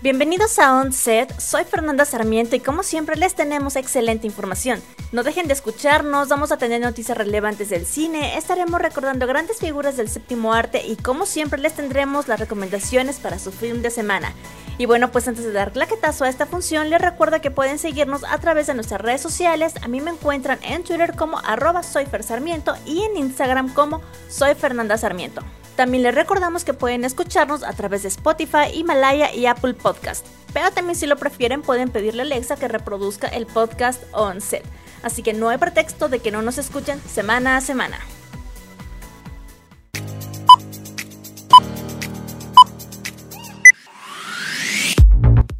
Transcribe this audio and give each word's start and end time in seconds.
Bienvenidos 0.00 0.60
a 0.60 0.78
Onset, 0.78 1.40
soy 1.40 1.64
Fernanda 1.64 2.04
Sarmiento 2.04 2.54
y 2.54 2.60
como 2.60 2.84
siempre 2.84 3.16
les 3.16 3.34
tenemos 3.34 3.74
excelente 3.74 4.28
información. 4.28 4.80
No 5.10 5.24
dejen 5.24 5.48
de 5.48 5.54
escucharnos, 5.54 6.28
vamos 6.28 6.52
a 6.52 6.56
tener 6.56 6.80
noticias 6.80 7.18
relevantes 7.18 7.68
del 7.68 7.84
cine, 7.84 8.38
estaremos 8.38 8.80
recordando 8.80 9.26
grandes 9.26 9.58
figuras 9.58 9.96
del 9.96 10.08
séptimo 10.08 10.54
arte 10.54 10.86
y 10.86 10.94
como 10.94 11.26
siempre 11.26 11.60
les 11.60 11.74
tendremos 11.74 12.28
las 12.28 12.38
recomendaciones 12.38 13.18
para 13.18 13.40
su 13.40 13.50
film 13.50 13.82
de 13.82 13.90
semana. 13.90 14.32
Y 14.78 14.86
bueno, 14.86 15.10
pues 15.10 15.26
antes 15.26 15.42
de 15.44 15.50
dar 15.50 15.72
claquetazo 15.72 16.22
a 16.22 16.28
esta 16.28 16.46
función, 16.46 16.90
les 16.90 17.00
recuerdo 17.00 17.40
que 17.40 17.50
pueden 17.50 17.80
seguirnos 17.80 18.22
a 18.22 18.38
través 18.38 18.68
de 18.68 18.74
nuestras 18.74 19.00
redes 19.00 19.20
sociales. 19.20 19.74
A 19.82 19.88
mí 19.88 20.00
me 20.00 20.12
encuentran 20.12 20.60
en 20.62 20.84
Twitter 20.84 21.16
como 21.16 21.40
arroba 21.40 21.82
soyfersarmiento 21.82 22.76
y 22.86 23.02
en 23.02 23.16
Instagram 23.16 23.74
como 23.74 24.00
soy 24.28 24.54
Sarmiento. 24.54 25.42
También 25.78 26.02
les 26.02 26.12
recordamos 26.12 26.64
que 26.64 26.74
pueden 26.74 27.04
escucharnos 27.04 27.62
a 27.62 27.72
través 27.72 28.02
de 28.02 28.08
Spotify, 28.08 28.66
Himalaya 28.74 29.32
y 29.32 29.46
Apple 29.46 29.74
Podcast. 29.74 30.26
Pero 30.52 30.72
también 30.72 30.96
si 30.96 31.06
lo 31.06 31.14
prefieren 31.14 31.62
pueden 31.62 31.90
pedirle 31.90 32.22
a 32.22 32.24
Alexa 32.24 32.56
que 32.56 32.66
reproduzca 32.66 33.28
el 33.28 33.46
podcast 33.46 34.02
on 34.10 34.40
set. 34.40 34.64
Así 35.04 35.22
que 35.22 35.34
no 35.34 35.50
hay 35.50 35.58
pretexto 35.58 36.08
de 36.08 36.18
que 36.18 36.32
no 36.32 36.42
nos 36.42 36.58
escuchen 36.58 37.00
semana 37.02 37.56
a 37.56 37.60
semana. 37.60 38.00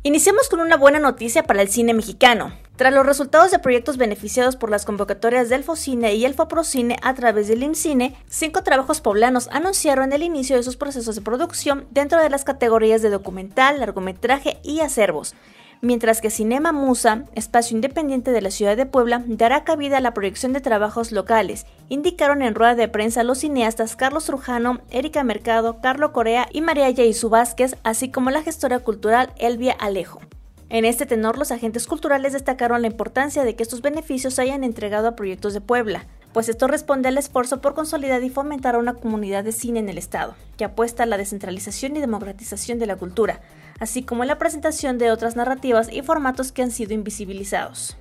Iniciamos 0.09 0.49
con 0.49 0.61
una 0.61 0.79
buena 0.79 0.99
noticia 0.99 1.43
para 1.43 1.61
el 1.61 1.69
cine 1.69 1.93
mexicano. 1.93 2.51
Tras 2.77 2.95
los 2.95 3.05
resultados 3.05 3.51
de 3.51 3.59
proyectos 3.59 3.99
beneficiados 3.99 4.57
por 4.57 4.71
las 4.71 4.87
convocatorias 4.87 5.51
del 5.51 5.65
Focine 5.65 6.15
y 6.15 6.25
el 6.25 6.33
Foprocine 6.33 6.97
a 7.03 7.13
través 7.13 7.47
del 7.47 7.63
IMCINE, 7.63 8.17
cinco 8.27 8.63
trabajos 8.63 9.03
poblanos 9.03 9.51
anunciaron 9.53 10.15
el 10.15 10.23
inicio 10.23 10.57
de 10.57 10.63
sus 10.63 10.79
procesos 10.79 11.15
de 11.15 11.21
producción 11.21 11.87
dentro 11.91 12.23
de 12.23 12.31
las 12.31 12.45
categorías 12.45 13.03
de 13.03 13.11
documental, 13.11 13.81
largometraje 13.81 14.61
y 14.63 14.81
acervos, 14.81 15.35
mientras 15.81 16.21
que 16.21 16.31
Cinema 16.31 16.73
Musa, 16.73 17.25
espacio 17.35 17.77
independiente 17.77 18.31
de 18.31 18.41
la 18.41 18.51
ciudad 18.51 18.77
de 18.77 18.87
Puebla, 18.87 19.23
dará 19.27 19.65
cabida 19.65 19.99
a 19.99 20.01
la 20.01 20.15
proyección 20.15 20.53
de 20.53 20.61
trabajos 20.61 21.13
locales, 21.13 21.67
indicaron 21.89 22.43
en 22.43 22.55
rueda 22.55 22.75
de 22.75 22.89
prensa 22.89 23.23
los 23.23 23.39
cineastas 23.39 23.97
Carlos 23.97 24.27
Trujano, 24.27 24.81
Erika 24.91 25.25
Mercado, 25.25 25.81
Carlo 25.81 26.13
Corea 26.13 26.49
y 26.53 26.61
María 26.61 26.91
Yaisu 26.91 27.29
Vázquez, 27.29 27.77
así 27.85 28.11
como 28.11 28.31
la 28.31 28.43
gestora 28.43 28.81
cultural 28.81 29.33
Elvia 29.39 29.73
Alejo. 29.73 30.21
En 30.71 30.85
este 30.85 31.07
tenor, 31.07 31.39
los 31.39 31.51
agentes 31.51 31.87
culturales 31.87 32.35
destacaron 32.35 32.83
la 32.83 32.89
importancia 32.89 33.43
de 33.43 33.57
que 33.57 33.63
estos 33.63 33.81
beneficios 33.81 34.35
se 34.35 34.43
hayan 34.43 34.65
entregado 34.65 35.09
a 35.09 35.17
proyectos 35.17 35.55
de 35.55 35.63
Puebla, 35.63 36.05
pues 36.35 36.51
esto 36.51 36.67
responde 36.67 37.09
al 37.09 37.17
esfuerzo 37.17 37.63
por 37.63 37.75
consolidar 37.75 38.23
y 38.23 38.29
fomentar 38.29 38.77
una 38.77 38.93
comunidad 38.93 39.45
de 39.45 39.53
cine 39.53 39.81
en 39.81 39.89
el 39.89 39.97
Estado, 39.97 40.35
que 40.59 40.67
apuesta 40.67 41.05
a 41.05 41.07
la 41.07 41.17
descentralización 41.17 41.97
y 41.97 42.01
democratización 42.01 42.79
de 42.79 42.87
la 42.87 42.97
cultura, 42.97 43.41
así 43.81 44.03
como 44.03 44.25
la 44.25 44.37
presentación 44.37 44.99
de 44.99 45.11
otras 45.11 45.37
narrativas 45.37 45.91
y 45.91 46.03
formatos 46.03 46.53
que 46.53 46.63
han 46.63 46.71
sido 46.71 46.93
invisibilizados. 46.93 47.97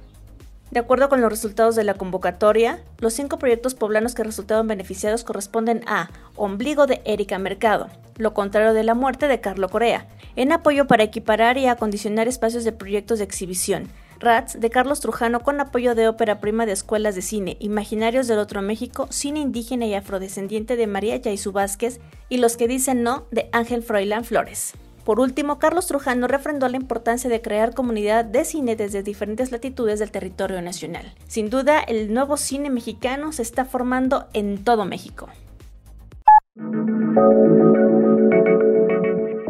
De 0.70 0.82
acuerdo 0.82 1.08
con 1.08 1.22
los 1.22 1.32
resultados 1.32 1.78
de 1.78 1.86
la 1.86 1.94
convocatoria, 1.94 2.84
los 2.98 3.14
cinco 3.14 3.40
proyectos 3.40 3.76
poblanos 3.76 4.14
que 4.14 4.26
resultaron 4.26 4.68
beneficiados 4.68 5.24
corresponden 5.24 5.82
a 5.88 6.10
Ombligo 6.36 6.86
de 6.86 7.02
Erika 7.06 7.40
Mercado, 7.40 7.88
Lo 8.18 8.34
contrario 8.34 8.74
de 8.74 8.84
la 8.84 8.96
muerte 8.96 9.28
de 9.28 9.40
Carlo 9.40 9.70
Corea, 9.70 10.08
en 10.38 10.52
apoyo 10.52 10.88
para 10.88 11.04
equiparar 11.04 11.58
y 11.58 11.66
acondicionar 11.66 12.28
espacios 12.28 12.64
de 12.64 12.72
proyectos 12.72 13.18
de 13.18 13.26
exhibición. 13.26 13.90
Rats 14.20 14.60
de 14.60 14.70
Carlos 14.70 15.00
Trujano 15.00 15.42
con 15.42 15.60
apoyo 15.60 15.96
de 15.96 16.08
ópera 16.08 16.40
prima 16.40 16.66
de 16.66 16.72
escuelas 16.72 17.16
de 17.16 17.22
cine, 17.22 17.58
Imaginarios 17.60 18.28
del 18.28 18.40
Otro 18.40 18.62
México, 18.62 19.08
Cine 19.10 19.40
Indígena 19.40 19.86
y 19.86 19.96
Afrodescendiente 19.96 20.76
de 20.76 20.88
María 20.88 21.18
Yaisu 21.18 21.52
Vázquez 21.52 22.00
y 22.30 22.38
Los 22.38 22.56
que 22.56 22.68
dicen 22.68 23.04
no 23.04 23.26
de 23.32 23.50
Ángel 23.52 23.84
Froilán 23.84 24.24
Flores. 24.24 24.74
Por 25.04 25.20
último, 25.20 25.58
Carlos 25.58 25.88
Trujano 25.88 26.28
refrendó 26.28 26.68
la 26.68 26.78
importancia 26.78 27.30
de 27.30 27.42
crear 27.42 27.74
comunidad 27.74 28.26
de 28.26 28.44
cine 28.46 28.76
desde 28.76 29.04
diferentes 29.04 29.52
latitudes 29.52 30.00
del 30.00 30.12
territorio 30.12 30.62
nacional. 30.62 31.14
Sin 31.28 31.50
duda, 31.50 31.80
el 31.80 32.14
nuevo 32.14 32.38
cine 32.38 32.70
mexicano 32.70 33.32
se 33.32 33.42
está 33.42 33.66
formando 33.66 34.28
en 34.34 34.64
todo 34.64 34.86
México. 34.86 35.30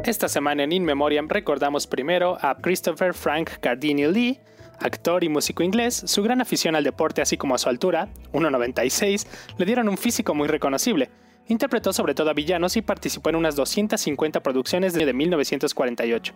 Esta 0.07 0.29
semana 0.29 0.63
en 0.63 0.72
In 0.72 0.85
Memoriam 0.85 1.28
recordamos 1.28 1.85
primero 1.85 2.38
a 2.40 2.56
Christopher 2.56 3.13
Frank 3.13 3.59
Cardini 3.59 4.07
Lee, 4.07 4.40
actor 4.79 5.22
y 5.25 5.28
músico 5.28 5.63
inglés, 5.63 6.01
su 6.06 6.23
gran 6.23 6.40
afición 6.40 6.78
al 6.78 6.85
deporte 6.85 7.22
así 7.22 7.35
como 7.35 7.56
a 7.56 7.57
su 7.57 7.68
altura, 7.68 8.07
1,96, 8.31 9.28
le 9.57 9.66
dieron 9.66 9.90
un 9.90 9.97
físico 9.97 10.34
muy 10.34 10.47
reconocible. 10.47 11.09
Interpretó 11.50 11.91
sobre 11.91 12.13
todo 12.13 12.29
a 12.29 12.34
villanos 12.34 12.78
y 12.78 12.81
participó 12.81 13.31
en 13.31 13.35
unas 13.35 13.57
250 13.57 14.41
producciones 14.41 14.94
desde 14.94 15.12
1948. 15.12 16.34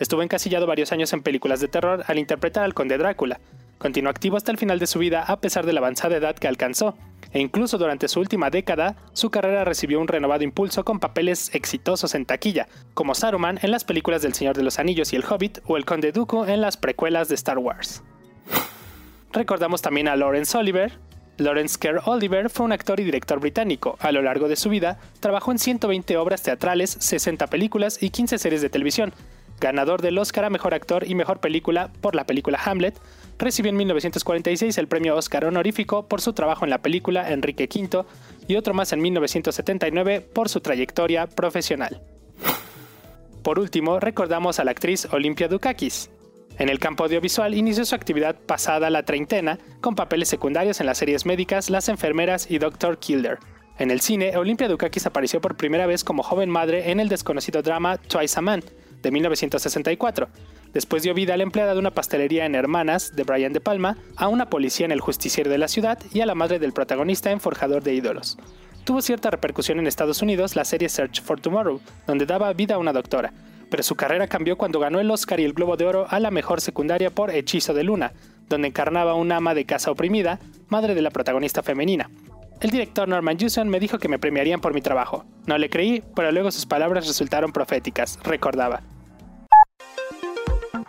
Estuvo 0.00 0.24
encasillado 0.24 0.66
varios 0.66 0.90
años 0.90 1.12
en 1.12 1.22
películas 1.22 1.60
de 1.60 1.68
terror 1.68 2.02
al 2.08 2.18
interpretar 2.18 2.64
al 2.64 2.74
conde 2.74 2.98
Drácula. 2.98 3.38
Continuó 3.84 4.08
activo 4.08 4.38
hasta 4.38 4.50
el 4.50 4.56
final 4.56 4.78
de 4.78 4.86
su 4.86 4.98
vida 4.98 5.24
a 5.24 5.40
pesar 5.40 5.66
de 5.66 5.74
la 5.74 5.80
avanzada 5.80 6.16
edad 6.16 6.34
que 6.36 6.48
alcanzó, 6.48 6.96
e 7.32 7.40
incluso 7.40 7.76
durante 7.76 8.08
su 8.08 8.18
última 8.18 8.48
década, 8.48 8.96
su 9.12 9.28
carrera 9.28 9.62
recibió 9.62 10.00
un 10.00 10.08
renovado 10.08 10.42
impulso 10.42 10.86
con 10.86 11.00
papeles 11.00 11.54
exitosos 11.54 12.14
en 12.14 12.24
taquilla, 12.24 12.66
como 12.94 13.14
Saruman 13.14 13.58
en 13.60 13.70
las 13.70 13.84
películas 13.84 14.22
del 14.22 14.32
Señor 14.32 14.56
de 14.56 14.62
los 14.62 14.78
Anillos 14.78 15.12
y 15.12 15.16
el 15.16 15.24
Hobbit 15.28 15.58
o 15.66 15.76
el 15.76 15.84
Conde 15.84 16.12
Dooku 16.12 16.44
en 16.44 16.62
las 16.62 16.78
precuelas 16.78 17.28
de 17.28 17.34
Star 17.34 17.58
Wars. 17.58 18.02
Recordamos 19.34 19.82
también 19.82 20.08
a 20.08 20.16
Lawrence 20.16 20.56
Oliver. 20.56 20.92
Lawrence 21.36 21.76
Kerr 21.78 22.00
Oliver 22.06 22.48
fue 22.48 22.64
un 22.64 22.72
actor 22.72 23.00
y 23.00 23.04
director 23.04 23.38
británico. 23.38 23.98
A 24.00 24.12
lo 24.12 24.22
largo 24.22 24.48
de 24.48 24.56
su 24.56 24.70
vida, 24.70 24.98
trabajó 25.20 25.52
en 25.52 25.58
120 25.58 26.16
obras 26.16 26.42
teatrales, 26.42 26.96
60 27.00 27.48
películas 27.48 28.02
y 28.02 28.08
15 28.08 28.38
series 28.38 28.62
de 28.62 28.70
televisión, 28.70 29.12
ganador 29.64 30.02
del 30.02 30.18
Oscar 30.18 30.44
a 30.44 30.50
Mejor 30.50 30.74
Actor 30.74 31.08
y 31.08 31.14
Mejor 31.14 31.40
Película 31.40 31.90
por 32.02 32.14
la 32.14 32.26
película 32.26 32.60
Hamlet, 32.62 33.00
recibió 33.38 33.70
en 33.70 33.78
1946 33.78 34.76
el 34.76 34.88
premio 34.88 35.16
Oscar 35.16 35.46
honorífico 35.46 36.06
por 36.06 36.20
su 36.20 36.34
trabajo 36.34 36.64
en 36.64 36.70
la 36.70 36.82
película 36.82 37.30
Enrique 37.30 37.66
V 37.74 38.04
y 38.46 38.56
otro 38.56 38.74
más 38.74 38.92
en 38.92 39.00
1979 39.00 40.20
por 40.20 40.50
su 40.50 40.60
trayectoria 40.60 41.26
profesional. 41.26 42.02
Por 43.42 43.58
último, 43.58 44.00
recordamos 44.00 44.58
a 44.58 44.64
la 44.64 44.72
actriz 44.72 45.08
Olympia 45.12 45.48
Dukakis. 45.48 46.10
En 46.58 46.68
el 46.68 46.78
campo 46.78 47.04
audiovisual 47.04 47.54
inició 47.54 47.86
su 47.86 47.94
actividad 47.94 48.36
pasada 48.36 48.90
la 48.90 49.02
treintena, 49.04 49.58
con 49.80 49.94
papeles 49.94 50.28
secundarios 50.28 50.78
en 50.80 50.86
las 50.86 50.98
series 50.98 51.24
médicas 51.24 51.70
Las 51.70 51.88
Enfermeras 51.88 52.50
y 52.50 52.58
Dr. 52.58 52.98
Killer. 52.98 53.38
En 53.78 53.90
el 53.90 54.02
cine, 54.02 54.36
Olympia 54.36 54.68
Dukakis 54.68 55.06
apareció 55.06 55.40
por 55.40 55.56
primera 55.56 55.86
vez 55.86 56.04
como 56.04 56.22
joven 56.22 56.50
madre 56.50 56.90
en 56.90 57.00
el 57.00 57.08
desconocido 57.08 57.62
drama 57.62 57.96
Twice 57.96 58.38
a 58.38 58.42
Man, 58.42 58.62
de 59.04 59.12
1964. 59.12 60.28
Después 60.72 61.04
dio 61.04 61.14
vida 61.14 61.34
a 61.34 61.36
la 61.36 61.44
empleada 61.44 61.74
de 61.74 61.78
una 61.78 61.92
pastelería 61.92 62.46
en 62.46 62.56
Hermanas, 62.56 63.14
de 63.14 63.22
Brian 63.22 63.52
De 63.52 63.60
Palma, 63.60 63.96
a 64.16 64.26
una 64.26 64.50
policía 64.50 64.86
en 64.86 64.90
El 64.90 65.00
Justiciero 65.00 65.48
de 65.48 65.58
la 65.58 65.68
Ciudad 65.68 66.00
y 66.12 66.20
a 66.20 66.26
la 66.26 66.34
madre 66.34 66.58
del 66.58 66.72
protagonista 66.72 67.30
en 67.30 67.38
Forjador 67.38 67.84
de 67.84 67.94
Ídolos. 67.94 68.36
Tuvo 68.82 69.00
cierta 69.00 69.30
repercusión 69.30 69.78
en 69.78 69.86
Estados 69.86 70.20
Unidos 70.20 70.56
la 70.56 70.64
serie 70.64 70.88
Search 70.88 71.22
for 71.22 71.40
Tomorrow, 71.40 71.80
donde 72.08 72.26
daba 72.26 72.52
vida 72.52 72.74
a 72.74 72.78
una 72.78 72.92
doctora, 72.92 73.32
pero 73.70 73.84
su 73.84 73.94
carrera 73.94 74.26
cambió 74.26 74.58
cuando 74.58 74.80
ganó 74.80 74.98
el 74.98 75.10
Oscar 75.10 75.38
y 75.38 75.44
el 75.44 75.52
Globo 75.52 75.76
de 75.76 75.86
Oro 75.86 76.06
a 76.10 76.18
la 76.18 76.32
mejor 76.32 76.60
secundaria 76.60 77.10
por 77.10 77.30
Hechizo 77.30 77.72
de 77.72 77.84
Luna, 77.84 78.12
donde 78.48 78.68
encarnaba 78.68 79.12
a 79.12 79.14
una 79.14 79.36
ama 79.36 79.54
de 79.54 79.64
casa 79.64 79.90
oprimida, 79.90 80.40
madre 80.68 80.94
de 80.94 81.02
la 81.02 81.10
protagonista 81.10 81.62
femenina. 81.62 82.10
El 82.60 82.70
director 82.70 83.06
Norman 83.06 83.38
Jewson 83.38 83.68
me 83.68 83.80
dijo 83.80 83.98
que 83.98 84.08
me 84.08 84.18
premiarían 84.18 84.60
por 84.60 84.74
mi 84.74 84.80
trabajo. 84.80 85.24
No 85.46 85.56
le 85.56 85.70
creí, 85.70 86.02
pero 86.16 86.32
luego 86.32 86.50
sus 86.50 86.66
palabras 86.66 87.06
resultaron 87.06 87.52
proféticas, 87.52 88.18
recordaba 88.22 88.82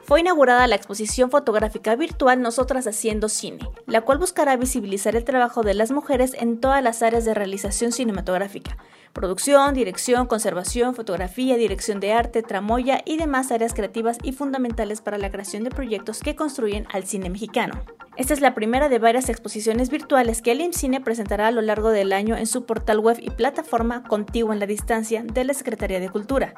fue 0.05 0.19
inaugurada 0.19 0.67
la 0.67 0.75
exposición 0.75 1.31
fotográfica 1.31 1.95
virtual 1.95 2.39
Nosotras 2.39 2.85
Haciendo 2.85 3.27
Cine, 3.27 3.67
la 3.87 4.01
cual 4.01 4.19
buscará 4.19 4.55
visibilizar 4.55 5.15
el 5.15 5.23
trabajo 5.23 5.63
de 5.63 5.73
las 5.73 5.91
mujeres 5.91 6.35
en 6.39 6.59
todas 6.59 6.83
las 6.83 7.01
áreas 7.01 7.25
de 7.25 7.33
realización 7.33 7.91
cinematográfica, 7.91 8.77
producción, 9.13 9.73
dirección, 9.73 10.27
conservación, 10.27 10.93
fotografía, 10.93 11.57
dirección 11.57 11.99
de 11.99 12.13
arte, 12.13 12.43
tramoya 12.43 13.01
y 13.03 13.17
demás 13.17 13.51
áreas 13.51 13.73
creativas 13.73 14.19
y 14.21 14.31
fundamentales 14.31 15.01
para 15.01 15.17
la 15.17 15.31
creación 15.31 15.63
de 15.63 15.71
proyectos 15.71 16.19
que 16.19 16.35
construyen 16.35 16.85
al 16.93 17.05
cine 17.05 17.31
mexicano. 17.31 17.81
Esta 18.15 18.35
es 18.35 18.41
la 18.41 18.53
primera 18.53 18.89
de 18.89 18.99
varias 18.99 19.27
exposiciones 19.27 19.89
virtuales 19.89 20.43
que 20.43 20.51
el 20.51 20.61
IMCINE 20.61 21.01
presentará 21.01 21.47
a 21.47 21.51
lo 21.51 21.61
largo 21.61 21.89
del 21.89 22.13
año 22.13 22.37
en 22.37 22.45
su 22.45 22.65
portal 22.65 22.99
web 22.99 23.17
y 23.19 23.31
plataforma 23.31 24.03
Contigo 24.03 24.53
en 24.53 24.59
la 24.59 24.67
Distancia 24.67 25.23
de 25.23 25.43
la 25.45 25.55
Secretaría 25.55 25.99
de 25.99 26.09
Cultura 26.09 26.53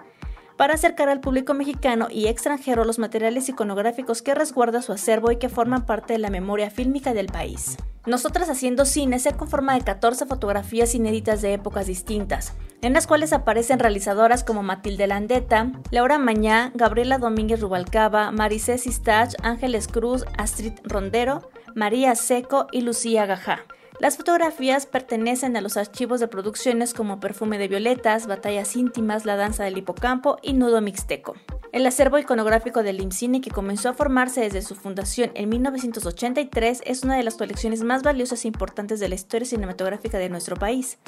para 0.57 0.73
acercar 0.73 1.07
al 1.07 1.21
público 1.21 1.53
mexicano 1.53 2.07
y 2.11 2.27
extranjero 2.27 2.83
los 2.83 2.99
materiales 2.99 3.47
iconográficos 3.47 4.21
que 4.21 4.35
resguarda 4.35 4.81
su 4.81 4.91
acervo 4.91 5.31
y 5.31 5.37
que 5.37 5.49
forman 5.49 5.85
parte 5.85 6.13
de 6.13 6.19
la 6.19 6.29
memoria 6.29 6.69
fílmica 6.69 7.13
del 7.13 7.27
país. 7.27 7.77
Nosotras 8.05 8.49
haciendo 8.49 8.85
cine 8.85 9.19
se 9.19 9.33
conforma 9.33 9.73
de 9.73 9.81
14 9.81 10.25
fotografías 10.25 10.95
inéditas 10.95 11.41
de 11.41 11.53
épocas 11.53 11.87
distintas, 11.87 12.53
en 12.81 12.93
las 12.93 13.05
cuales 13.05 13.33
aparecen 13.33 13.79
realizadoras 13.79 14.43
como 14.43 14.63
Matilde 14.63 15.07
Landeta, 15.07 15.71
Laura 15.91 16.17
Mañá, 16.17 16.71
Gabriela 16.73 17.17
Domínguez 17.17 17.59
Rubalcaba, 17.59 18.31
Maricé 18.31 18.77
Sistach, 18.77 19.35
Ángeles 19.43 19.87
Cruz, 19.87 20.25
Astrid 20.37 20.73
Rondero, 20.83 21.49
María 21.75 22.15
Seco 22.15 22.67
y 22.71 22.81
Lucía 22.81 23.25
Gajá. 23.25 23.65
Las 23.99 24.15
fotografías 24.15 24.85
pertenecen 24.85 25.57
a 25.57 25.61
los 25.61 25.75
archivos 25.75 26.19
de 26.19 26.27
producciones 26.27 26.93
como 26.93 27.19
Perfume 27.19 27.57
de 27.57 27.67
Violetas, 27.67 28.27
Batallas 28.27 28.75
Íntimas, 28.75 29.25
La 29.25 29.37
Danza 29.37 29.63
del 29.63 29.79
Hipocampo 29.79 30.37
y 30.43 30.53
Nudo 30.53 30.81
Mixteco. 30.81 31.33
El 31.71 31.83
acervo 31.83 32.19
iconográfico 32.19 32.83
del 32.83 33.01
IMCINE, 33.01 33.41
que 33.41 33.49
comenzó 33.49 33.89
a 33.89 33.93
formarse 33.95 34.41
desde 34.41 34.61
su 34.61 34.75
fundación 34.75 35.31
en 35.33 35.49
1983, 35.49 36.83
es 36.85 37.03
una 37.03 37.17
de 37.17 37.23
las 37.23 37.37
colecciones 37.37 37.81
más 37.81 38.03
valiosas 38.03 38.45
e 38.45 38.47
importantes 38.47 38.99
de 38.99 39.09
la 39.09 39.15
historia 39.15 39.47
cinematográfica 39.47 40.19
de 40.19 40.29
nuestro 40.29 40.57
país. 40.57 40.99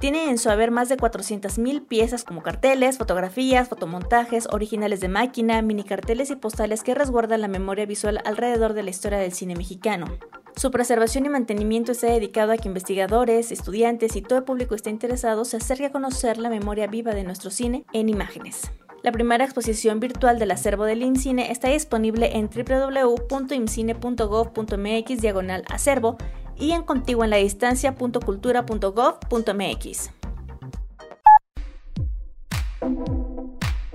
Tiene 0.00 0.30
en 0.30 0.38
su 0.38 0.48
haber 0.48 0.70
más 0.70 0.88
de 0.88 0.96
400.000 0.96 1.84
piezas 1.84 2.22
como 2.22 2.44
carteles, 2.44 2.98
fotografías, 2.98 3.68
fotomontajes, 3.68 4.46
originales 4.52 5.00
de 5.00 5.08
máquina, 5.08 5.60
mini 5.60 5.82
carteles 5.82 6.30
y 6.30 6.36
postales 6.36 6.84
que 6.84 6.94
resguardan 6.94 7.40
la 7.40 7.48
memoria 7.48 7.84
visual 7.84 8.20
alrededor 8.24 8.74
de 8.74 8.84
la 8.84 8.90
historia 8.90 9.18
del 9.18 9.32
cine 9.32 9.56
mexicano. 9.56 10.06
Su 10.54 10.70
preservación 10.70 11.26
y 11.26 11.30
mantenimiento 11.30 11.90
está 11.92 12.06
dedicado 12.06 12.52
a 12.52 12.58
que 12.58 12.68
investigadores, 12.68 13.50
estudiantes 13.50 14.14
y 14.14 14.22
todo 14.22 14.38
el 14.38 14.44
público 14.44 14.76
esté 14.76 14.90
interesado 14.90 15.44
se 15.44 15.56
acerque 15.56 15.86
a 15.86 15.92
conocer 15.92 16.38
la 16.38 16.48
memoria 16.48 16.86
viva 16.86 17.12
de 17.12 17.24
nuestro 17.24 17.50
cine 17.50 17.84
en 17.92 18.08
imágenes. 18.08 18.70
La 19.02 19.10
primera 19.10 19.44
exposición 19.44 19.98
virtual 20.00 20.38
del 20.38 20.52
acervo 20.52 20.84
del 20.84 21.02
IMCINE 21.02 21.50
está 21.50 21.68
disponible 21.68 22.36
en 22.36 22.48
www.imcine.gov.mx 22.48 25.20
diagonal 25.20 25.64
acervo 25.70 26.16
y 26.58 26.72
en 26.72 26.82
contigo 26.82 27.24
en 27.24 27.30
la 27.30 27.36
distancia.cultura.gov.mx. 27.36 30.10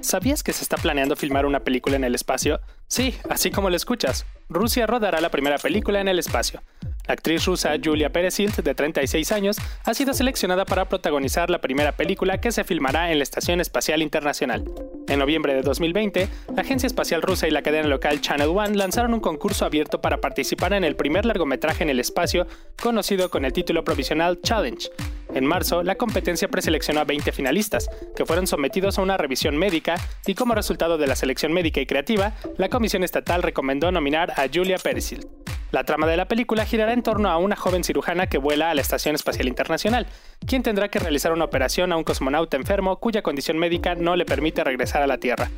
¿Sabías 0.04 0.44
que 0.44 0.52
se 0.52 0.64
está 0.64 0.76
planeando 0.76 1.16
filmar 1.16 1.46
una 1.46 1.62
película 1.62 1.96
en 1.96 2.04
el 2.04 2.14
espacio? 2.14 2.60
Sí, 2.88 3.16
así 3.30 3.52
como 3.52 3.70
lo 3.70 3.78
escuchas. 3.78 4.26
Rusia 4.50 4.86
rodará 4.86 5.22
la 5.22 5.30
primera 5.30 5.58
película 5.58 6.02
en 6.02 6.10
el 6.10 6.20
espacio. 6.20 6.62
La 7.08 7.14
actriz 7.14 7.46
rusa 7.46 7.72
Julia 7.82 8.12
Peresild, 8.12 8.64
de 8.64 8.76
36 8.76 9.32
años, 9.32 9.58
ha 9.86 9.94
sido 9.94 10.14
seleccionada 10.14 10.66
para 10.66 10.90
protagonizar 10.90 11.50
la 11.50 11.62
primera 11.62 11.94
película 11.94 12.42
que 12.42 12.52
se 12.52 12.66
filmará 12.66 13.12
en 13.12 13.20
la 13.20 13.24
Estación 13.24 13.62
Espacial 13.62 14.02
Internacional. 14.02 14.66
En 15.14 15.20
noviembre 15.20 15.54
de 15.54 15.62
2020, 15.62 16.28
la 16.56 16.64
Agencia 16.64 16.88
Espacial 16.88 17.22
Rusa 17.22 17.48
y 17.48 17.52
la 17.52 17.62
cadena 17.62 17.88
local 17.88 18.20
Channel 18.20 18.48
One 18.48 18.76
lanzaron 18.76 19.14
un 19.14 19.20
concurso 19.20 19.64
abierto 19.64 20.02
para 20.02 20.20
participar 20.20 20.74
en 20.74 20.84
el 20.84 20.96
primer 20.96 21.24
largometraje 21.24 21.84
en 21.84 21.92
el 21.92 22.00
espacio, 22.00 22.48
conocido 22.82 23.30
con 23.30 23.46
el 23.46 23.54
título 23.54 23.84
provisional 23.84 24.42
Challenge. 24.42 24.90
En 25.34 25.46
marzo, 25.46 25.82
la 25.82 25.96
competencia 25.96 26.48
preseleccionó 26.48 27.00
a 27.00 27.06
20 27.06 27.32
finalistas, 27.32 27.90
que 28.16 28.26
fueron 28.26 28.46
sometidos 28.46 29.00
a 29.00 29.02
una 29.02 29.18
revisión 29.18 29.58
médica, 29.58 29.96
y 30.28 30.36
como 30.36 30.54
resultado 30.54 30.98
de 30.98 31.08
la 31.08 31.16
selección 31.16 31.54
médica 31.54 31.82
y 31.82 31.88
creativa, 31.88 32.34
la 32.58 32.70
Comisión 32.70 33.04
Estatal 33.04 33.42
recomendó 33.42 33.92
nominar 33.92 34.32
a 34.32 34.48
Julia 34.54 34.78
Peresild. 34.78 35.26
La 35.72 35.86
trama 35.86 36.06
de 36.06 36.18
la 36.18 36.28
película 36.28 36.66
girará 36.66 36.94
en 36.94 37.02
torno 37.02 37.30
a 37.30 37.38
una 37.38 37.56
joven 37.56 37.84
cirujana 37.84 38.28
que 38.28 38.38
vuela 38.38 38.70
a 38.70 38.76
la 38.76 38.82
Estación 38.82 39.16
Espacial 39.16 39.48
Internacional, 39.48 40.06
quien 40.46 40.62
tendrá 40.62 40.90
que 40.90 41.00
realizar 41.00 41.34
una 41.34 41.46
operación 41.46 41.92
a 41.92 41.98
un 41.98 42.04
cosmonauta 42.04 42.58
enfermo 42.58 43.00
cuya 43.00 43.24
condición 43.24 43.58
médica 43.58 43.96
no 43.96 44.16
le 44.16 44.26
permite 44.26 44.64
regresar 44.64 45.02
a 45.02 45.08
la 45.08 45.18
Tierra. 45.18 45.50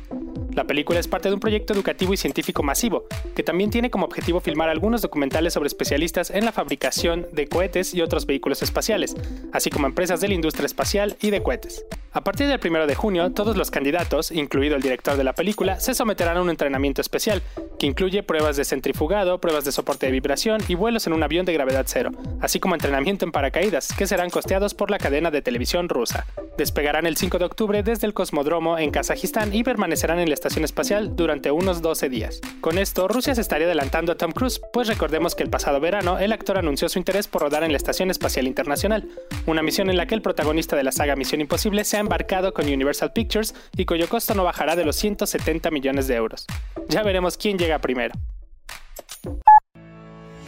La 0.56 0.64
película 0.64 0.98
es 0.98 1.06
parte 1.06 1.28
de 1.28 1.34
un 1.34 1.40
proyecto 1.40 1.74
educativo 1.74 2.14
y 2.14 2.16
científico 2.16 2.62
masivo, 2.62 3.04
que 3.34 3.42
también 3.42 3.68
tiene 3.68 3.90
como 3.90 4.06
objetivo 4.06 4.40
filmar 4.40 4.70
algunos 4.70 5.02
documentales 5.02 5.52
sobre 5.52 5.66
especialistas 5.66 6.30
en 6.30 6.46
la 6.46 6.52
fabricación 6.52 7.26
de 7.30 7.46
cohetes 7.46 7.92
y 7.92 8.00
otros 8.00 8.24
vehículos 8.24 8.62
espaciales, 8.62 9.14
así 9.52 9.68
como 9.68 9.86
empresas 9.86 10.22
de 10.22 10.28
la 10.28 10.34
industria 10.34 10.64
espacial 10.64 11.18
y 11.20 11.28
de 11.28 11.42
cohetes. 11.42 11.84
A 12.16 12.22
partir 12.22 12.48
del 12.48 12.58
1 12.58 12.86
de 12.86 12.94
junio, 12.94 13.30
todos 13.32 13.58
los 13.58 13.70
candidatos, 13.70 14.30
incluido 14.30 14.74
el 14.74 14.80
director 14.80 15.18
de 15.18 15.22
la 15.22 15.34
película, 15.34 15.78
se 15.80 15.92
someterán 15.92 16.38
a 16.38 16.40
un 16.40 16.48
entrenamiento 16.48 17.02
especial, 17.02 17.42
que 17.78 17.84
incluye 17.84 18.22
pruebas 18.22 18.56
de 18.56 18.64
centrifugado, 18.64 19.38
pruebas 19.38 19.66
de 19.66 19.72
soporte 19.72 20.06
de 20.06 20.12
vibración 20.12 20.62
y 20.66 20.76
vuelos 20.76 21.06
en 21.06 21.12
un 21.12 21.22
avión 21.22 21.44
de 21.44 21.52
gravedad 21.52 21.84
cero, 21.86 22.12
así 22.40 22.58
como 22.58 22.74
entrenamiento 22.74 23.26
en 23.26 23.32
paracaídas, 23.32 23.92
que 23.92 24.06
serán 24.06 24.30
costeados 24.30 24.72
por 24.72 24.90
la 24.90 24.96
cadena 24.96 25.30
de 25.30 25.42
televisión 25.42 25.90
rusa. 25.90 26.24
Despegarán 26.56 27.04
el 27.04 27.18
5 27.18 27.38
de 27.38 27.44
octubre 27.44 27.82
desde 27.82 28.06
el 28.06 28.14
cosmodromo 28.14 28.78
en 28.78 28.92
Kazajistán 28.92 29.54
y 29.54 29.62
permanecerán 29.62 30.18
en 30.18 30.28
el 30.28 30.32
estación 30.32 30.64
espacial 30.64 31.16
durante 31.16 31.50
unos 31.50 31.82
12 31.82 32.08
días. 32.08 32.40
Con 32.62 32.78
esto, 32.78 33.08
Rusia 33.08 33.34
se 33.34 33.42
estaría 33.42 33.66
adelantando 33.66 34.12
a 34.12 34.16
Tom 34.16 34.32
Cruise, 34.32 34.58
pues 34.72 34.88
recordemos 34.88 35.34
que 35.34 35.42
el 35.42 35.50
pasado 35.50 35.80
verano 35.80 36.18
el 36.18 36.32
actor 36.32 36.56
anunció 36.56 36.88
su 36.88 36.98
interés 36.98 37.28
por 37.28 37.42
rodar 37.42 37.62
en 37.62 37.72
la 37.72 37.76
Estación 37.76 38.10
Espacial 38.10 38.46
Internacional, 38.46 39.06
una 39.44 39.62
misión 39.62 39.90
en 39.90 39.98
la 39.98 40.06
que 40.06 40.14
el 40.14 40.22
protagonista 40.22 40.76
de 40.76 40.82
la 40.82 40.92
saga 40.92 41.14
Misión 41.14 41.42
Imposible 41.42 41.84
se 41.84 41.98
ha 41.98 42.05
embarcado 42.06 42.54
con 42.54 42.66
Universal 42.66 43.12
Pictures 43.12 43.54
y 43.76 43.84
cuyo 43.84 44.08
costo 44.08 44.34
no 44.34 44.44
bajará 44.44 44.76
de 44.76 44.84
los 44.84 44.96
170 44.96 45.70
millones 45.70 46.06
de 46.06 46.14
euros. 46.14 46.46
Ya 46.88 47.02
veremos 47.02 47.36
quién 47.36 47.58
llega 47.58 47.80
primero. 47.80 48.14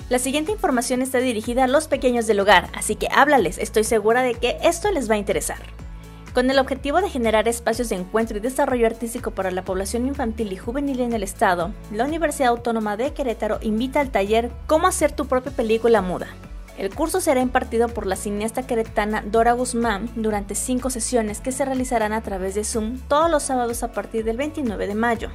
La 0.09 0.19
siguiente 0.19 0.53
información 0.53 1.03
está 1.03 1.19
dirigida 1.19 1.65
a 1.65 1.69
los 1.69 1.89
pequeños 1.89 2.27
del 2.27 2.41
hogar, 2.41 2.71
así 2.75 2.97
que 2.97 3.09
háblales, 3.11 3.59
estoy 3.59 3.85
segura 3.85 4.23
de 4.23 4.35
que 4.35 4.57
esto 4.63 4.91
les 4.91 5.11
va 5.11 5.17
a 5.17 5.19
interesar. 5.19 5.59
Con 6.33 6.51
el 6.51 6.59
objetivo 6.59 7.01
de 7.01 7.11
generar 7.11 7.49
espacios 7.49 7.89
de 7.89 7.97
encuentro 7.97 8.39
y 8.39 8.41
desarrollo 8.41 8.87
artístico 8.87 9.33
para 9.33 9.51
la 9.51 9.65
población 9.65 10.07
infantil 10.07 10.53
y 10.53 10.57
juvenil 10.57 11.01
en 11.01 11.13
el 11.13 11.23
estado, 11.23 11.73
la 11.93 12.05
Universidad 12.05 12.51
Autónoma 12.51 12.97
de 12.97 13.13
Querétaro 13.13 13.59
invita 13.61 14.01
al 14.01 14.11
taller 14.11 14.51
Cómo 14.67 14.87
hacer 14.87 15.13
tu 15.13 15.27
propia 15.27 15.53
película 15.53 16.01
muda. 16.01 16.29
El 16.79 16.95
curso 16.95 17.21
será 17.21 17.41
impartido 17.41 17.89
por 17.89 18.07
la 18.07 18.15
cineasta 18.15 18.65
queretana 18.65 19.25
Dora 19.27 19.53
Guzmán 19.53 20.09
durante 20.15 20.55
cinco 20.55 20.91
sesiones 20.91 21.41
que 21.41 21.51
se 21.51 21.65
realizarán 21.65 22.13
a 22.13 22.23
través 22.23 22.55
de 22.55 22.63
Zoom 22.63 23.01
todos 23.09 23.29
los 23.29 23.43
sábados 23.43 23.83
a 23.83 23.91
partir 23.91 24.25
del 24.25 24.37
29 24.37 24.87
de 24.87 24.95
mayo. 24.95 25.29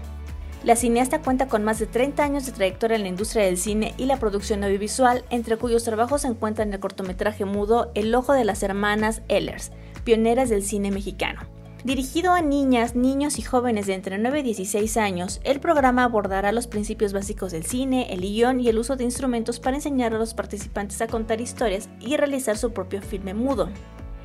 La 0.63 0.77
cineasta 0.77 1.21
cuenta 1.21 1.49
con 1.49 1.65
más 1.65 1.79
de 1.79 1.85
30 1.85 2.23
años 2.23 2.45
de 2.45 2.53
trayectoria 2.53 2.95
en 2.95 3.03
la 3.03 3.09
industria 3.09 3.43
del 3.43 3.57
cine 3.57 3.93
y 3.97 4.05
la 4.05 4.19
producción 4.19 4.63
audiovisual, 4.63 5.25
entre 5.29 5.57
cuyos 5.57 5.83
trabajos 5.83 6.21
se 6.21 6.29
encuentran 6.29 6.71
el 6.71 6.79
cortometraje 6.79 7.43
mudo 7.43 7.91
El 7.93 8.15
ojo 8.15 8.31
de 8.31 8.45
las 8.45 8.63
hermanas 8.63 9.21
Ellers, 9.27 9.73
pioneras 10.05 10.49
del 10.49 10.63
cine 10.63 10.91
mexicano. 10.91 11.52
Dirigido 11.83 12.31
a 12.31 12.41
niñas, 12.41 12.95
niños 12.95 13.38
y 13.39 13.41
jóvenes 13.41 13.88
de 13.88 13.94
entre 13.94 14.18
9 14.18 14.39
y 14.39 14.44
16 14.44 14.95
años, 14.95 15.41
el 15.44 15.59
programa 15.59 16.06
abordará 16.06 16.53
los 16.53 16.68
principios 16.68 17.12
básicos 17.12 17.51
del 17.51 17.65
cine, 17.65 18.13
el 18.13 18.21
guion 18.21 18.62
y 18.62 18.69
el 18.69 18.80
uso 18.80 18.95
de 18.95 19.03
instrumentos 19.03 19.59
para 19.59 19.75
enseñar 19.75 20.15
a 20.15 20.18
los 20.18 20.33
participantes 20.33 21.01
a 21.01 21.07
contar 21.07 21.41
historias 21.41 21.89
y 22.00 22.15
realizar 22.15 22.57
su 22.57 22.71
propio 22.71 23.01
filme 23.01 23.33
mudo. 23.33 23.68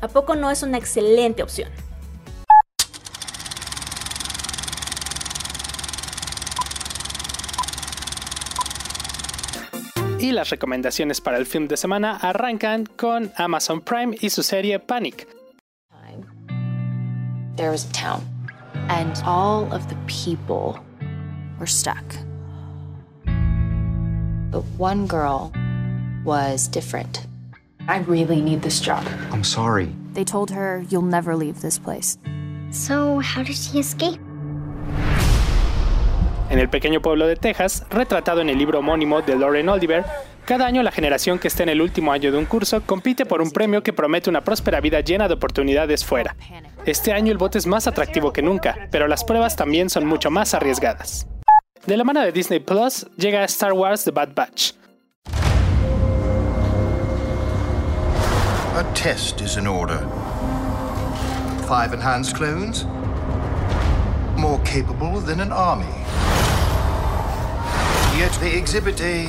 ¿A 0.00 0.08
poco 0.08 0.34
no 0.34 0.50
es 0.50 0.62
una 0.62 0.78
excelente 0.78 1.42
opción? 1.42 1.68
Y 10.18 10.32
las 10.32 10.48
recomendaciones 10.48 11.20
para 11.20 11.36
el 11.36 11.44
film 11.44 11.68
de 11.68 11.76
semana 11.76 12.16
arrancan 12.16 12.86
con 12.86 13.30
Amazon 13.36 13.82
Prime 13.82 14.16
y 14.20 14.30
su 14.30 14.42
serie 14.42 14.78
Panic. 14.78 15.28
There 17.56 17.70
was 17.70 17.84
a 17.84 17.92
town, 17.92 18.22
and 18.88 19.22
all 19.24 19.72
of 19.72 19.88
the 19.88 19.94
people 20.06 20.80
were 21.58 21.66
stuck. 21.66 22.04
But 24.50 24.62
one 24.78 25.06
girl 25.06 25.52
was 26.24 26.68
different. 26.68 27.26
I 27.88 27.98
really 28.06 28.40
need 28.40 28.62
this 28.62 28.80
job. 28.80 29.04
I'm 29.32 29.44
sorry. 29.44 29.88
They 30.14 30.24
told 30.24 30.50
her, 30.50 30.84
You'll 30.88 31.02
never 31.02 31.36
leave 31.36 31.60
this 31.60 31.78
place. 31.78 32.16
So, 32.70 33.20
how 33.20 33.42
did 33.42 33.56
she 33.56 33.78
escape? 33.78 34.20
En 36.50 36.58
el 36.58 36.68
pequeño 36.68 37.00
pueblo 37.00 37.26
de 37.26 37.36
Texas, 37.36 37.84
retratado 37.90 38.40
en 38.40 38.48
el 38.48 38.58
libro 38.58 38.78
homónimo 38.78 39.22
de 39.22 39.36
Lauren 39.36 39.68
Oliver, 39.68 40.04
cada 40.44 40.66
año 40.66 40.82
la 40.82 40.92
generación 40.92 41.38
que 41.38 41.48
está 41.48 41.62
en 41.62 41.70
el 41.70 41.80
último 41.80 42.12
año 42.12 42.30
de 42.30 42.36
un 42.36 42.44
curso 42.44 42.82
compite 42.82 43.24
por 43.24 43.40
un 43.40 43.50
premio 43.50 43.82
que 43.82 43.94
promete 43.94 44.28
una 44.28 44.44
próspera 44.44 44.80
vida 44.80 45.00
llena 45.00 45.26
de 45.26 45.34
oportunidades 45.34 46.04
fuera. 46.04 46.36
Este 46.84 47.12
año 47.12 47.32
el 47.32 47.38
bote 47.38 47.58
es 47.58 47.66
más 47.66 47.86
atractivo 47.86 48.32
que 48.32 48.42
nunca, 48.42 48.88
pero 48.90 49.08
las 49.08 49.24
pruebas 49.24 49.56
también 49.56 49.88
son 49.88 50.06
mucho 50.06 50.30
más 50.30 50.52
arriesgadas. 50.52 51.26
De 51.86 51.98
la 51.98 52.04
mano 52.04 52.22
de 52.22 52.32
Disney 52.32 52.60
Plus 52.60 53.04
llega 53.18 53.44
Star 53.44 53.74
Wars 53.74 54.04
The 54.04 54.10
Bad 54.10 54.34
Batch. 54.34 54.72
A 58.74 58.84
test 58.94 59.42
is 59.42 59.58
in 59.58 59.66
order. 59.66 59.98
Five 61.68 61.92
enhanced 61.92 62.36
clones? 62.36 62.86
More 64.38 64.58
capable 64.64 65.20
than 65.20 65.40
an 65.40 65.52
army. 65.52 65.84
Yet 68.18 68.32
they 68.40 68.56
exhibit 68.56 68.98
a 69.02 69.28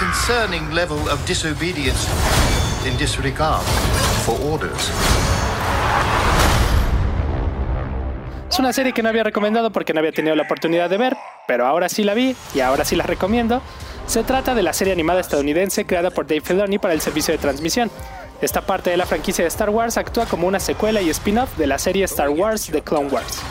concerning 0.00 0.72
level 0.72 0.98
of 1.08 1.24
disobedience 1.24 2.08
in 2.84 2.96
disregard 2.96 3.64
for 4.24 4.36
orders. 4.40 4.90
Es 8.50 8.58
una 8.58 8.72
serie 8.72 8.92
que 8.92 9.02
no 9.02 9.08
había 9.08 9.22
recomendado 9.22 9.70
porque 9.70 9.94
no 9.94 10.00
había 10.00 10.12
tenido 10.12 10.34
la 10.36 10.42
oportunidad 10.42 10.90
de 10.90 10.98
ver, 10.98 11.16
pero 11.52 11.66
ahora 11.66 11.90
sí 11.90 12.02
la 12.02 12.14
vi 12.14 12.34
y 12.54 12.60
ahora 12.60 12.82
sí 12.82 12.96
la 12.96 13.04
recomiendo. 13.04 13.60
Se 14.06 14.24
trata 14.24 14.54
de 14.54 14.62
la 14.62 14.72
serie 14.72 14.94
animada 14.94 15.20
estadounidense 15.20 15.84
creada 15.84 16.10
por 16.10 16.26
Dave 16.26 16.40
Filoni 16.40 16.78
para 16.78 16.94
el 16.94 17.02
servicio 17.02 17.32
de 17.32 17.36
transmisión. 17.36 17.90
Esta 18.40 18.62
parte 18.62 18.88
de 18.88 18.96
la 18.96 19.04
franquicia 19.04 19.44
de 19.44 19.48
Star 19.48 19.68
Wars 19.68 19.98
actúa 19.98 20.24
como 20.24 20.48
una 20.48 20.60
secuela 20.60 21.02
y 21.02 21.10
spin-off 21.10 21.58
de 21.58 21.66
la 21.66 21.78
serie 21.78 22.04
Star 22.04 22.30
Wars 22.30 22.70
The 22.72 22.80
Clone 22.80 23.10
Wars. 23.10 23.42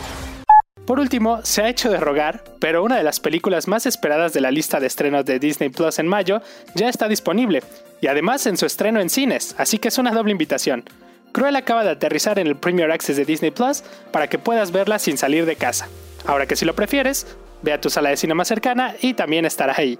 Por 0.88 1.00
último, 1.00 1.42
se 1.44 1.62
ha 1.62 1.70
hecho 1.70 1.92
de 1.92 2.00
rogar, 2.00 2.44
pero 2.60 2.84
una 2.84 2.98
de 2.98 3.04
las 3.04 3.20
películas 3.20 3.68
más 3.68 3.86
esperadas 3.86 4.34
de 4.34 4.42
la 4.42 4.50
lista 4.50 4.80
de 4.80 4.88
estrenos 4.88 5.24
de 5.26 5.38
Disney 5.38 5.70
Plus 5.70 6.00
en 6.00 6.08
mayo 6.08 6.42
ya 6.74 6.90
está 6.90 7.08
disponible, 7.08 7.62
y 8.02 8.08
además 8.08 8.48
en 8.48 8.58
su 8.58 8.66
estreno 8.66 9.00
en 9.00 9.12
cines, 9.12 9.54
así 9.60 9.78
que 9.78 9.90
es 9.90 10.00
una 10.00 10.10
doble 10.10 10.32
invitación. 10.32 10.86
Cruella 11.34 11.60
acaba 11.60 11.84
de 11.84 11.92
aterrizar 11.92 12.40
en 12.40 12.48
el 12.48 12.56
Premier 12.56 12.90
Access 12.90 13.18
de 13.18 13.26
Disney 13.26 13.52
Plus 13.52 13.84
para 14.12 14.28
que 14.28 14.40
puedas 14.40 14.72
verla 14.72 14.98
sin 14.98 15.20
salir 15.20 15.46
de 15.46 15.56
casa. 15.56 15.88
Ahora 16.26 16.46
que 16.46 16.56
si 16.56 16.66
lo 16.66 16.76
prefieres, 16.76 17.26
ve 17.62 17.74
a 17.74 17.82
tu 17.82 17.90
sala 17.90 18.10
de 18.10 18.18
cine 18.18 18.34
más 18.34 18.48
cercana 18.48 18.96
y 19.02 19.14
también 19.14 19.46
estará 19.46 19.76
ahí. 19.78 20.00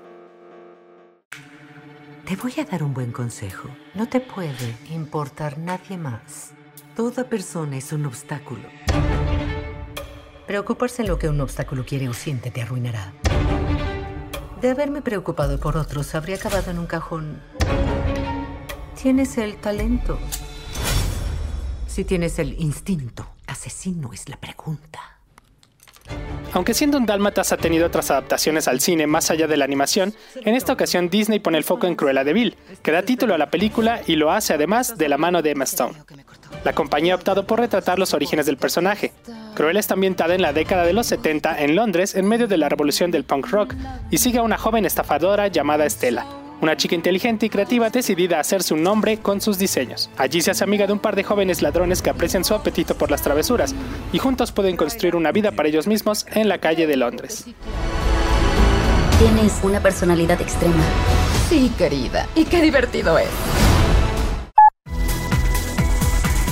Te 2.26 2.36
voy 2.36 2.54
a 2.60 2.66
dar 2.66 2.84
un 2.84 2.94
buen 2.94 3.12
consejo. 3.12 3.70
No 3.94 4.08
te 4.08 4.22
puede 4.22 4.76
importar 4.90 5.58
nadie 5.58 5.98
más. 5.98 6.54
Toda 6.96 7.26
persona 7.26 7.78
es 7.78 7.92
un 7.92 8.06
obstáculo. 8.06 8.70
Preocuparse 10.48 11.02
en 11.02 11.08
lo 11.08 11.18
que 11.18 11.30
un 11.30 11.42
obstáculo 11.42 11.86
quiere 11.86 12.10
o 12.10 12.14
siente 12.14 12.52
te 12.52 12.62
arruinará. 12.62 13.14
De 14.62 14.70
haberme 14.70 15.02
preocupado 15.02 15.60
por 15.60 15.78
otros, 15.78 16.14
habría 16.14 16.36
acabado 16.36 16.72
en 16.72 16.80
un 16.80 16.86
cajón. 16.86 17.42
Tienes 19.02 19.38
el 19.38 19.56
talento. 19.58 20.20
Si 21.88 22.06
tienes 22.06 22.38
el 22.40 22.54
instinto, 22.62 23.28
asesino 23.48 24.14
es 24.14 24.30
la 24.30 24.38
pregunta. 24.38 25.21
Aunque 26.54 26.74
siendo 26.74 26.98
un 26.98 27.06
Dálmatas 27.06 27.54
ha 27.54 27.58
tenido 27.58 27.88
otras 27.88 28.12
adaptaciones 28.12 28.68
al 28.68 28.82
cine 28.82 29.08
más 29.08 29.32
allá 29.32 29.48
de 29.48 29.56
la 29.56 29.66
animación, 29.66 30.14
en 30.36 30.56
esta 30.56 30.74
ocasión 30.74 31.10
Disney 31.10 31.40
pone 31.40 31.58
el 31.58 31.64
foco 31.64 31.88
en 31.88 31.96
Cruella 31.96 32.24
de 32.24 32.34
Vil, 32.34 32.58
que 32.82 32.92
da 32.92 33.04
título 33.04 33.34
a 33.34 33.38
la 33.38 33.50
película 33.50 34.02
y 34.06 34.18
lo 34.18 34.32
hace 34.32 34.54
además 34.54 34.98
de 34.98 35.08
la 35.08 35.18
mano 35.18 35.42
de 35.42 35.52
Emma 35.52 35.64
Stone. 35.64 35.98
La 36.66 36.74
compañía 36.74 37.14
ha 37.14 37.18
optado 37.18 37.48
por 37.48 37.60
retratar 37.60 38.00
los 38.00 38.14
orígenes 38.14 38.46
del 38.46 38.58
personaje. 38.58 39.14
Cruella 39.56 39.80
está 39.80 39.94
ambientada 39.94 40.36
en 40.36 40.42
la 40.42 40.54
década 40.54 40.84
de 40.84 40.94
los 40.94 41.08
70 41.08 41.62
en 41.62 41.76
Londres 41.76 42.16
en 42.16 42.28
medio 42.28 42.48
de 42.48 42.58
la 42.58 42.70
revolución 42.70 43.12
del 43.12 43.24
punk 43.24 43.48
rock 43.48 43.76
y 44.10 44.18
sigue 44.18 44.40
a 44.40 44.44
una 44.44 44.58
joven 44.58 44.86
estafadora 44.86 45.48
llamada 45.48 45.86
Estela, 45.86 46.26
una 46.62 46.78
chica 46.78 46.96
inteligente 46.96 47.46
y 47.46 47.50
creativa 47.50 47.90
decidida 47.90 48.38
a 48.38 48.42
hacerse 48.42 48.74
un 48.74 48.84
nombre 48.84 49.18
con 49.18 49.42
sus 49.42 49.58
diseños. 49.58 50.10
Allí 50.18 50.42
se 50.42 50.52
hace 50.52 50.64
amiga 50.64 50.88
de 50.88 50.94
un 50.94 51.00
par 51.00 51.16
de 51.16 51.24
jóvenes 51.24 51.62
ladrones 51.62 52.02
que 52.02 52.10
aprecian 52.10 52.44
su 52.44 52.54
apetito 52.54 52.96
por 52.96 53.12
las 53.12 53.22
travesuras 53.22 53.76
y 54.14 54.20
juntos 54.20 54.52
pueden 54.52 54.78
construir 54.78 55.16
una 55.16 55.32
vida 55.32 55.52
para 55.52 55.70
ellos 55.70 55.88
mismos 55.88 56.26
en 56.34 56.48
la 56.48 56.60
calle 56.60 56.88
de 56.88 56.96
Londres. 56.96 57.46
Tienes 59.20 59.60
una 59.64 59.80
personalidad 59.80 60.42
extrema. 60.42 60.84
Sí, 61.50 61.72
querida. 61.78 62.28
Y 62.36 62.46
qué 62.46 62.62
divertido 62.62 63.18
es. 63.18 63.28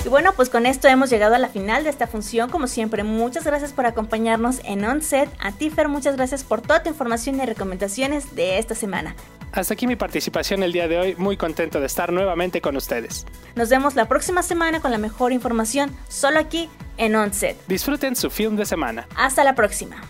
Y 0.10 0.12
bueno, 0.12 0.34
pues 0.36 0.50
con 0.50 0.66
esto 0.66 0.88
hemos 0.88 1.12
llegado 1.12 1.36
a 1.36 1.38
la 1.38 1.50
final 1.50 1.84
de 1.84 1.92
esta 1.92 2.08
función. 2.08 2.50
Como 2.50 2.66
siempre, 2.66 3.04
muchas 3.04 3.44
gracias 3.44 3.74
por 3.74 3.86
acompañarnos 3.86 4.60
en 4.64 4.84
Onset. 4.84 5.30
A 5.40 5.52
Tifer, 5.52 5.88
muchas 5.88 6.16
gracias 6.16 6.44
por 6.44 6.62
toda 6.62 6.82
tu 6.82 6.90
información 6.90 7.40
y 7.40 7.46
recomendaciones 7.46 8.36
de 8.36 8.58
esta 8.58 8.74
semana. 8.74 9.16
Hasta 9.52 9.76
aquí 9.76 9.86
mi 9.86 9.96
participación 9.96 10.64
el 10.64 10.72
día 10.72 10.88
de 10.88 10.98
hoy, 10.98 11.16
muy 11.16 11.38
contento 11.38 11.80
de 11.80 11.86
estar 11.86 12.12
nuevamente 12.12 12.60
con 12.60 12.76
ustedes. 12.76 13.28
Nos 13.54 13.70
vemos 13.70 13.94
la 13.94 14.08
próxima 14.08 14.42
semana 14.42 14.80
con 14.80 14.90
la 14.90 14.98
mejor 14.98 15.32
información, 15.32 15.96
solo 16.08 16.40
aquí 16.40 16.72
en 16.98 17.16
Onset. 17.16 17.56
Disfruten 17.68 18.16
su 18.16 18.32
film 18.32 18.56
de 18.56 18.66
semana. 18.66 19.08
Hasta 19.16 19.44
la 19.44 19.54
próxima. 19.54 20.02